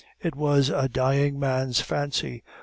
[0.19, 2.41] It was a dying man's fancy.